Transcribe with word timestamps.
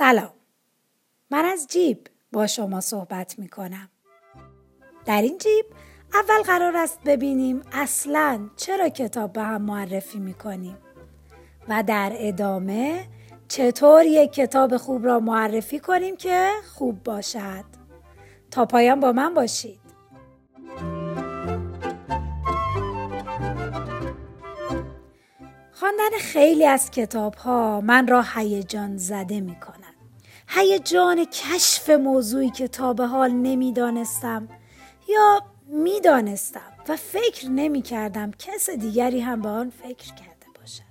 سلام. 0.00 0.32
من 1.30 1.44
از 1.44 1.66
جیب 1.66 2.06
با 2.32 2.46
شما 2.46 2.80
صحبت 2.80 3.38
می 3.38 3.48
کنم 3.48 3.88
در 5.04 5.22
این 5.22 5.38
جیب 5.38 5.66
اول 6.14 6.42
قرار 6.42 6.76
است 6.76 7.00
ببینیم 7.04 7.62
اصلا 7.72 8.50
چرا 8.56 8.88
کتاب 8.88 9.32
به 9.32 9.42
هم 9.42 9.62
معرفی 9.62 10.18
می 10.18 10.34
کنیم 10.34 10.78
و 11.68 11.82
در 11.86 12.12
ادامه 12.14 13.06
چطور 13.48 14.04
یک 14.06 14.32
کتاب 14.32 14.76
خوب 14.76 15.04
را 15.04 15.20
معرفی 15.20 15.78
کنیم 15.78 16.16
که 16.16 16.50
خوب 16.74 17.02
باشد. 17.02 17.64
تا 18.50 18.66
پایان 18.66 19.00
با 19.00 19.12
من 19.12 19.34
باشید. 19.34 19.89
خواندن 25.96 26.18
خیلی 26.18 26.66
از 26.66 26.90
کتاب 26.90 27.34
ها 27.34 27.80
من 27.80 28.06
را 28.06 28.24
هیجان 28.34 28.96
زده 28.96 29.40
می 29.40 29.56
کند. 29.60 29.94
هیجان 30.48 31.24
کشف 31.24 31.90
موضوعی 31.90 32.50
که 32.50 32.68
تا 32.68 32.92
به 32.92 33.06
حال 33.06 33.30
نمی‌دانستم 33.30 34.48
یا 35.08 35.42
می‌دانستم 35.68 36.72
و 36.88 36.96
فکر 36.96 37.48
نمی 37.48 37.82
کردم 37.82 38.30
کس 38.30 38.70
دیگری 38.70 39.20
هم 39.20 39.40
به 39.40 39.48
آن 39.48 39.70
فکر 39.70 40.14
کرده 40.14 40.46
باشد. 40.60 40.82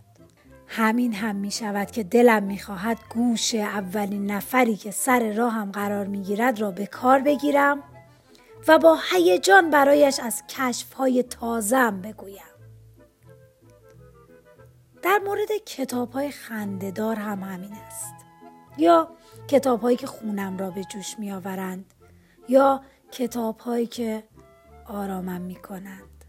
همین 0.68 1.14
هم 1.14 1.36
می 1.36 1.52
شود 1.52 1.92
که 1.92 2.04
دلم 2.04 2.44
می 2.44 2.60
خواهد 2.60 2.98
گوش 3.10 3.56
اولین 3.56 4.32
نفری 4.32 4.76
که 4.76 4.92
سر 4.92 5.34
راهم 5.34 5.72
قرار 5.72 6.08
می 6.08 6.22
گیرد 6.22 6.60
را 6.60 6.72
به 6.72 6.86
کار 6.86 7.20
بگیرم 7.20 7.84
و 8.68 8.80
با 8.80 8.98
هیجان 9.12 9.70
برایش 9.70 10.20
از 10.20 10.44
کشف 10.50 10.94
های 10.94 11.24
تازم 11.24 12.02
بگویم. 12.02 12.49
در 15.02 15.20
مورد 15.26 15.50
کتاب 15.66 16.12
های 16.12 16.32
خندهدار 16.32 17.16
هم 17.16 17.44
همین 17.44 17.74
است. 17.74 18.16
یا 18.78 19.10
کتاب 19.48 19.82
هایی 19.82 19.98
که 19.98 20.08
خونم 20.08 20.58
را 20.58 20.72
به 20.72 20.84
جوش 20.84 21.20
می 21.20 21.32
آورند 21.32 21.94
یا 22.50 22.82
کتاب 23.12 23.60
هایی 23.60 23.88
که 23.88 24.24
آرامم 24.88 25.42
می 25.42 25.56
کنند 25.56 26.26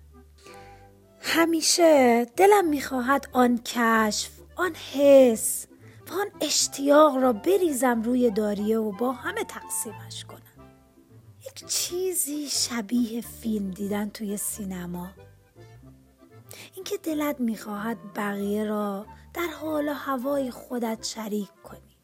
همیشه 1.20 2.24
دلم 2.24 2.68
می 2.68 2.80
خواهد 2.80 3.28
آن 3.32 3.58
کشف 3.58 4.30
آن 4.56 4.74
حس 4.74 5.66
و 6.10 6.12
آن 6.12 6.26
اشتیاق 6.40 7.16
را 7.16 7.32
بریزم 7.32 8.02
روی 8.02 8.30
داریه 8.30 8.78
و 8.78 8.92
با 8.92 9.12
همه 9.12 9.44
تقسیمش 9.44 10.24
کنم. 10.24 10.40
یک 11.46 11.66
چیزی 11.66 12.48
شبیه 12.48 13.20
فیلم 13.20 13.70
دیدن 13.70 14.10
توی 14.10 14.36
سینما. 14.36 15.10
اینکه 16.80 16.98
دلت 16.98 17.40
می‌خواهد 17.40 17.98
بقیه 18.16 18.64
را 18.64 19.06
در 19.34 19.46
حال 19.60 19.88
و 19.88 19.92
هوای 19.92 20.50
خودت 20.50 21.04
شریک 21.04 21.50
کنی. 21.62 21.96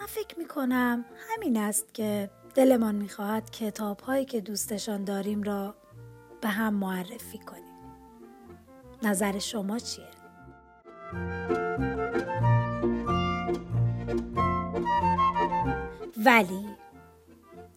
من 0.00 0.06
فکر 0.06 0.38
می‌کنم 0.38 1.04
همین 1.28 1.56
است 1.56 1.94
که 1.94 2.30
دلمان 2.54 2.94
می‌خواهد 2.94 3.50
کتاب 3.50 4.00
هایی 4.00 4.24
که 4.24 4.40
دوستشان 4.40 5.04
داریم 5.04 5.42
را 5.42 5.74
به 6.40 6.48
هم 6.48 6.74
معرفی 6.74 7.38
کنیم. 7.38 7.64
نظر 9.02 9.38
شما 9.38 9.78
چیه؟ 9.78 10.04
ولی 16.24 16.66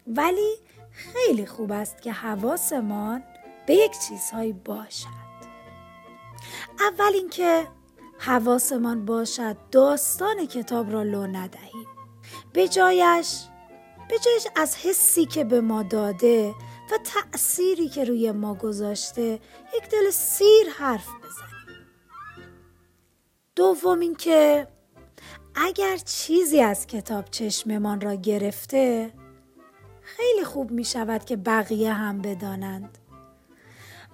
ولی 0.07 0.55
خیلی 0.91 1.45
خوب 1.45 1.71
است 1.71 2.01
که 2.01 2.11
حواسمان 2.11 3.23
به 3.67 3.73
یک 3.73 3.91
چیزهایی 4.07 4.53
باشد. 4.53 5.32
اول 6.79 7.11
اینکه 7.13 7.67
حواسمان 8.19 9.05
باشد 9.05 9.57
داستان 9.71 10.45
کتاب 10.45 10.91
را 10.91 11.03
لو 11.03 11.27
ندهیم 11.27 11.87
به 12.53 12.67
جایش 12.67 13.43
به 14.09 14.15
جایش 14.25 14.47
از 14.55 14.75
حسی 14.75 15.25
که 15.25 15.43
به 15.43 15.61
ما 15.61 15.83
داده 15.83 16.55
و 16.91 16.97
تأثیری 17.03 17.89
که 17.89 18.03
روی 18.03 18.31
ما 18.31 18.53
گذاشته 18.53 19.39
یک 19.75 19.89
دل 19.89 20.09
سیر 20.09 20.69
حرف 20.77 21.07
بزنیم. 21.07 21.87
دوم 23.55 23.99
اینکه 23.99 24.67
اگر 25.55 25.97
چیزی 25.97 26.61
از 26.61 26.87
کتاب 26.87 27.25
چشممان 27.31 28.01
را 28.01 28.15
گرفته 28.15 29.13
خیلی 30.01 30.43
خوب 30.43 30.71
می 30.71 30.83
شود 30.83 31.25
که 31.25 31.35
بقیه 31.35 31.93
هم 31.93 32.21
بدانند. 32.21 32.97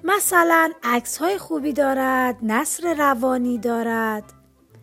مثلا 0.04 0.72
عکس 0.84 1.18
های 1.18 1.38
خوبی 1.38 1.74
دارد 1.74 2.38
نصر 2.44 2.94
روانی 2.94 3.58
دارد 3.58 4.34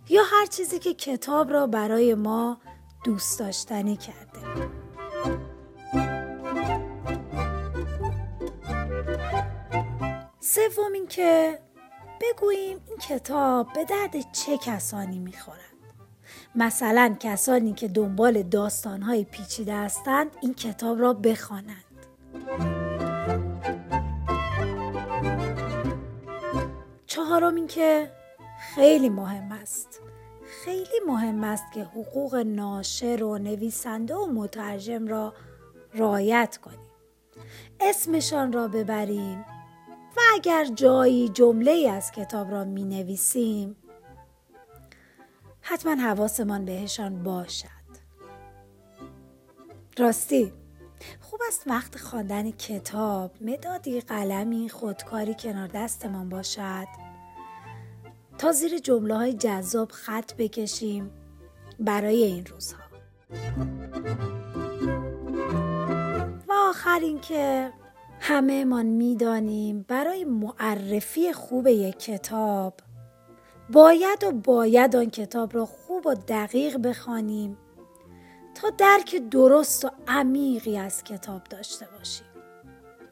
یا 0.09 0.23
هر 0.23 0.47
چیزی 0.47 0.79
که 0.79 0.95
کتاب 0.95 1.53
را 1.53 1.67
برای 1.67 2.15
ما 2.15 2.59
دوست 3.05 3.39
داشتنی 3.39 3.97
کرده. 3.97 4.41
سوم 10.41 10.93
اینکه 10.95 11.59
بگوییم 12.21 12.81
این 12.89 12.97
کتاب 12.99 13.73
به 13.75 13.85
درد 13.85 14.33
چه 14.33 14.59
کسانی 14.59 15.19
می‌خورد. 15.19 15.61
مثلا 16.55 17.17
کسانی 17.21 17.73
که 17.73 17.89
دنبال 17.89 18.43
داستانهای 18.43 19.25
پیچیده 19.25 19.75
هستند 19.75 20.31
این 20.41 20.55
کتاب 20.55 21.01
را 21.01 21.13
بخوانند. 21.13 21.85
چهارم 27.27 27.55
این 27.55 27.67
که 27.67 28.11
خیلی 28.75 29.09
مهم 29.09 29.53
است. 29.53 30.01
خیلی 30.65 31.01
مهم 31.07 31.45
است 31.45 31.65
که 31.75 31.85
حقوق 31.85 32.35
ناشر 32.35 33.25
و 33.25 33.39
نویسنده 33.39 34.15
و 34.15 34.27
مترجم 34.27 35.07
را 35.07 35.35
رایت 35.95 36.57
کنیم. 36.57 36.91
اسمشان 37.81 38.53
را 38.53 38.69
ببریم 38.69 39.45
و 40.17 40.21
اگر 40.35 40.65
جایی 40.65 41.29
جمله 41.29 41.91
از 41.91 42.13
کتاب 42.13 42.51
را 42.51 42.65
می 42.65 42.85
نویسیم 42.85 43.77
حتما 45.61 45.95
حواسمان 45.95 46.65
بهشان 46.65 47.23
باشد. 47.23 47.67
راستی 49.99 50.53
خوب 51.21 51.41
است 51.49 51.63
وقت 51.67 51.99
خواندن 51.99 52.51
کتاب. 52.51 53.31
مدادی 53.41 54.01
قلمی 54.01 54.69
خودکاری 54.69 55.35
کنار 55.35 55.69
دستمان 55.69 56.29
باشد. 56.29 57.06
تا 58.39 58.53
زیر 58.53 58.79
جمله 58.79 59.15
های 59.15 59.33
جذاب 59.33 59.91
خط 59.91 60.35
بکشیم 60.35 61.11
برای 61.79 62.23
این 62.23 62.47
روزها. 62.47 62.81
و 66.49 66.53
آخر 66.53 66.99
اینکه 67.03 67.73
همه 68.21 68.65
من 68.65 68.87
می‌دانیم 68.87 69.85
برای 69.89 70.25
معرفی 70.25 71.33
خوب 71.33 71.67
یک 71.67 71.99
کتاب 71.99 72.75
باید 73.73 74.25
و 74.25 74.33
باید 74.33 74.97
آن 74.97 75.11
کتاب 75.11 75.55
را 75.55 75.67
خوب 75.67 76.07
و 76.07 76.15
دقیق 76.15 76.77
بخوانیم 76.77 77.59
تا 78.55 78.71
درک 78.71 79.17
درست 79.31 79.85
و 79.85 79.91
عمیقی 80.09 80.79
از 80.79 81.05
کتاب 81.05 81.45
داشته 81.45 81.87
باشیم. 81.99 82.27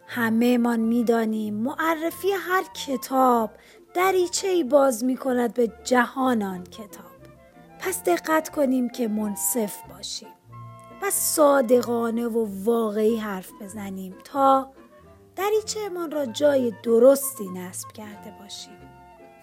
همه 0.06 0.58
من 0.58 0.80
می‌دانیم 0.80 1.54
معرفی 1.54 2.30
هر 2.30 2.64
کتاب 2.86 3.50
دریچه 3.94 4.48
ای 4.48 4.64
باز 4.64 5.04
می 5.04 5.16
کند 5.16 5.54
به 5.54 5.72
جهان 5.84 6.42
آن 6.42 6.64
کتاب. 6.64 7.14
پس 7.78 8.02
دقت 8.02 8.48
کنیم 8.48 8.88
که 8.88 9.08
منصف 9.08 9.76
باشیم 9.90 10.28
و 11.02 11.10
صادقانه 11.10 12.26
و 12.26 12.64
واقعی 12.64 13.16
حرف 13.16 13.50
بزنیم 13.60 14.14
تا 14.24 14.72
دریچه 15.36 15.88
من 15.88 16.10
را 16.10 16.26
جای 16.26 16.72
درستی 16.82 17.48
نصب 17.48 17.92
کرده 17.92 18.34
باشیم 18.40 18.78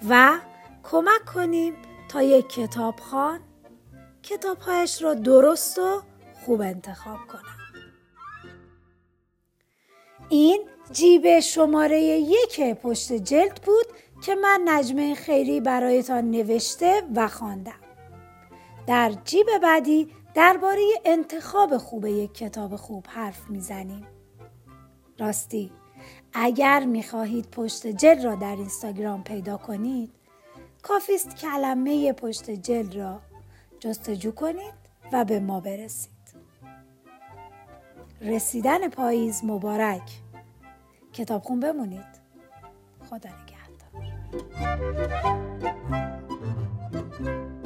و 0.09 0.39
کمک 0.83 1.25
کنیم 1.35 1.73
تا 2.09 2.21
یک 2.21 2.49
کتاب 2.49 2.99
خان 2.99 3.39
کتابهایش 4.23 5.01
را 5.01 5.13
درست 5.13 5.79
و 5.79 6.01
خوب 6.45 6.61
انتخاب 6.61 7.19
کنم 7.27 7.57
این 10.29 10.67
جیب 10.91 11.39
شماره 11.39 12.01
یک 12.01 12.61
پشت 12.73 13.13
جلد 13.13 13.61
بود 13.65 13.85
که 14.21 14.35
من 14.35 14.61
نجمه 14.65 15.15
خیری 15.15 15.61
برایتان 15.61 16.31
نوشته 16.31 17.01
و 17.15 17.27
خواندم. 17.27 17.81
در 18.87 19.13
جیب 19.25 19.47
بعدی 19.63 20.07
درباره 20.33 20.81
انتخاب 21.05 21.77
خوب 21.77 22.05
یک 22.05 22.33
کتاب 22.33 22.75
خوب 22.75 23.05
حرف 23.09 23.49
می‌زنیم. 23.49 24.07
راستی 25.19 25.71
اگر 26.33 26.85
می‌خواهید 26.85 27.49
پشت 27.51 27.87
جلد 27.87 28.23
را 28.23 28.35
در 28.35 28.55
اینستاگرام 28.55 29.23
پیدا 29.23 29.57
کنید 29.57 30.11
کافیست 30.83 31.35
کلمه 31.37 32.13
پشت 32.13 32.49
جلد 32.49 32.95
را 32.95 33.21
جستجو 33.79 34.31
کنید 34.31 34.73
و 35.11 35.25
به 35.25 35.39
ما 35.39 35.59
برسید. 35.59 36.11
رسیدن 38.21 38.89
پاییز 38.89 39.45
مبارک 39.45 40.11
کتاب 41.13 41.43
خون 41.43 41.59
بمونید 41.59 42.21
خدا 43.09 43.29
نگهدار 43.29 43.50
Thank 44.31 44.51
you. 47.19 47.60